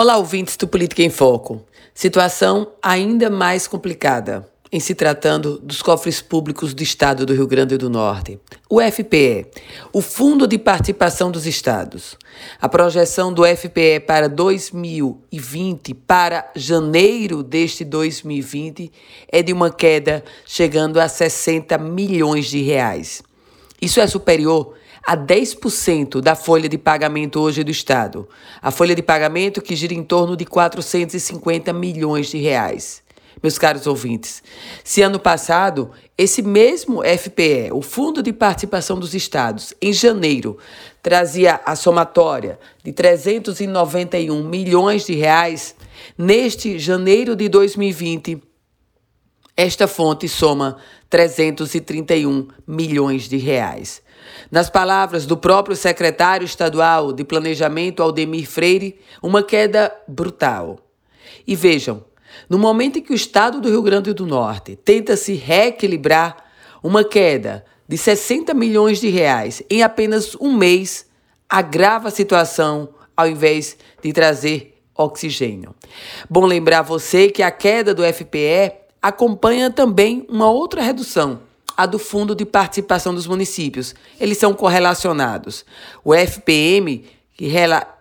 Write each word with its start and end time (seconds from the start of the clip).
Olá, 0.00 0.16
ouvintes 0.16 0.56
do 0.56 0.68
Política 0.68 1.02
em 1.02 1.10
Foco. 1.10 1.60
Situação 1.92 2.68
ainda 2.80 3.28
mais 3.28 3.66
complicada 3.66 4.48
em 4.70 4.78
se 4.78 4.94
tratando 4.94 5.58
dos 5.58 5.82
cofres 5.82 6.22
públicos 6.22 6.72
do 6.72 6.84
Estado 6.84 7.26
do 7.26 7.34
Rio 7.34 7.48
Grande 7.48 7.76
do 7.76 7.90
Norte. 7.90 8.38
O 8.70 8.80
FPE, 8.80 9.48
o 9.92 10.00
Fundo 10.00 10.46
de 10.46 10.56
Participação 10.56 11.32
dos 11.32 11.46
Estados. 11.48 12.16
A 12.60 12.68
projeção 12.68 13.32
do 13.32 13.44
FPE 13.44 13.98
para 14.06 14.28
2020, 14.28 15.92
para 15.94 16.48
janeiro 16.54 17.42
deste 17.42 17.84
2020, 17.84 18.92
é 19.26 19.42
de 19.42 19.52
uma 19.52 19.68
queda 19.68 20.22
chegando 20.46 21.00
a 21.00 21.08
60 21.08 21.76
milhões 21.76 22.46
de 22.46 22.62
reais. 22.62 23.20
Isso 23.80 24.00
é 24.00 24.06
superior 24.06 24.74
a 25.06 25.16
10% 25.16 26.20
da 26.20 26.34
folha 26.34 26.68
de 26.68 26.76
pagamento 26.76 27.40
hoje 27.40 27.62
do 27.62 27.70
Estado. 27.70 28.28
A 28.60 28.70
folha 28.70 28.94
de 28.94 29.02
pagamento 29.02 29.62
que 29.62 29.76
gira 29.76 29.94
em 29.94 30.02
torno 30.02 30.36
de 30.36 30.44
450 30.44 31.72
milhões 31.72 32.28
de 32.28 32.38
reais. 32.38 33.02
Meus 33.40 33.56
caros 33.56 33.86
ouvintes, 33.86 34.42
se 34.82 35.00
ano 35.00 35.20
passado 35.20 35.92
esse 36.16 36.42
mesmo 36.42 37.02
FPE, 37.04 37.70
o 37.72 37.80
Fundo 37.80 38.20
de 38.20 38.32
Participação 38.32 38.98
dos 38.98 39.14
Estados, 39.14 39.72
em 39.80 39.92
janeiro, 39.92 40.58
trazia 41.00 41.60
a 41.64 41.76
somatória 41.76 42.58
de 42.82 42.92
391 42.92 44.42
milhões 44.42 45.06
de 45.06 45.14
reais, 45.14 45.76
neste 46.16 46.80
janeiro 46.80 47.36
de 47.36 47.48
2020, 47.48 48.42
esta 49.58 49.88
fonte 49.88 50.28
soma 50.28 50.76
331 51.10 52.46
milhões 52.64 53.28
de 53.28 53.38
reais. 53.38 54.00
Nas 54.52 54.70
palavras 54.70 55.26
do 55.26 55.36
próprio 55.36 55.74
secretário 55.74 56.44
estadual 56.44 57.12
de 57.12 57.24
Planejamento, 57.24 58.00
Aldemir 58.00 58.48
Freire, 58.48 59.00
uma 59.20 59.42
queda 59.42 59.92
brutal. 60.06 60.78
E 61.44 61.56
vejam, 61.56 62.04
no 62.48 62.56
momento 62.56 63.00
em 63.00 63.02
que 63.02 63.10
o 63.10 63.16
estado 63.16 63.60
do 63.60 63.68
Rio 63.68 63.82
Grande 63.82 64.12
do 64.12 64.26
Norte 64.26 64.76
tenta 64.76 65.16
se 65.16 65.32
reequilibrar, 65.32 66.36
uma 66.80 67.02
queda 67.02 67.64
de 67.88 67.98
60 67.98 68.54
milhões 68.54 69.00
de 69.00 69.08
reais 69.08 69.60
em 69.68 69.82
apenas 69.82 70.36
um 70.36 70.56
mês 70.56 71.04
agrava 71.48 72.06
a 72.06 72.12
situação 72.12 72.90
ao 73.16 73.26
invés 73.26 73.76
de 74.00 74.12
trazer 74.12 74.80
oxigênio. 74.96 75.74
Bom 76.30 76.46
lembrar 76.46 76.82
você 76.82 77.28
que 77.28 77.42
a 77.42 77.50
queda 77.50 77.92
do 77.92 78.04
FPE 78.04 78.86
acompanha 79.02 79.70
também 79.70 80.26
uma 80.28 80.50
outra 80.50 80.82
redução, 80.82 81.40
a 81.76 81.86
do 81.86 81.98
Fundo 81.98 82.34
de 82.34 82.44
Participação 82.44 83.14
dos 83.14 83.26
Municípios. 83.26 83.94
Eles 84.20 84.38
são 84.38 84.52
correlacionados. 84.52 85.64
O 86.04 86.14
FPM, 86.14 87.04
que 87.34 87.50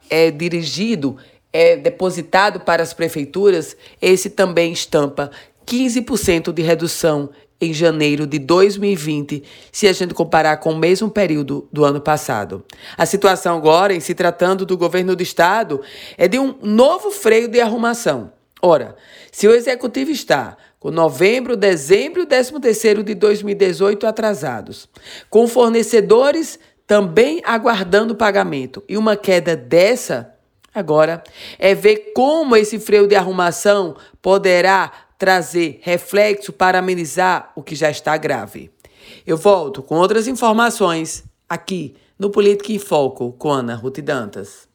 é 0.09 0.31
dirigido, 0.31 1.18
é 1.53 1.75
depositado 1.75 2.59
para 2.59 2.84
as 2.84 2.94
prefeituras, 2.94 3.78
esse 4.02 4.30
também 4.30 4.72
estampa 4.72 5.31
15% 5.66 6.52
de 6.52 6.62
redução 6.62 7.30
em 7.59 7.73
janeiro 7.73 8.28
de 8.28 8.38
2020, 8.38 9.44
se 9.72 9.88
a 9.88 9.94
gente 9.94 10.14
comparar 10.14 10.58
com 10.58 10.72
o 10.72 10.78
mesmo 10.78 11.09
período 11.09 11.68
do 11.73 11.84
ano 11.84 12.00
passado. 12.00 12.64
A 12.95 13.06
situação 13.06 13.58
agora, 13.58 13.94
em 13.94 14.00
se 14.00 14.14
tratando 14.14 14.66
do 14.66 14.78
governo 14.78 15.16
do 15.16 15.23
estado, 15.23 15.81
é 16.18 16.28
de 16.28 16.38
um 16.38 16.56
novo 16.62 17.09
freio 17.09 17.48
de 17.48 17.59
arrumação. 17.59 18.31
Ora, 18.68 18.98
se 19.32 19.48
o 19.48 19.56
executivo 19.56 20.12
está 20.12 20.58
com 20.78 20.92
novembro, 20.92 21.56
dezembro 21.56 22.23
e 22.23 22.26
décimo 22.26 22.60
terceiro 22.60 23.02
de 23.02 23.16
2018 23.16 24.06
atrasados, 24.06 24.90
com 25.30 25.48
fornecedores 25.48 26.59
também 26.86 27.42
aguardando 27.46 28.14
pagamento 28.14 28.84
e 28.90 28.98
uma 28.98 29.16
queda 29.16 29.56
dessa, 29.56 30.36
agora 30.76 31.24
é 31.58 31.74
ver 31.74 32.12
como 32.14 32.58
esse 32.58 32.78
freio 32.78 33.08
de 33.08 33.16
arrumação 33.16 33.96
poderá 34.22 34.92
trazer 35.18 35.80
reflexo 35.81 36.52
para 36.52 36.80
amenizar 36.80 37.54
o 37.56 37.64
que 37.64 37.74
já 37.74 37.90
está 37.90 38.18
grave. 38.18 38.70
Eu 39.25 39.38
volto 39.38 39.81
com 39.81 39.96
outras 39.96 40.28
informações 40.28 41.24
aqui 41.47 41.96
no 42.20 42.30
Política 42.30 42.74
em 42.74 42.80
Foco 42.80 43.31
com 43.31 43.50
Ana 43.50 43.75
Ruth 43.75 44.00
Dantas. 44.00 44.68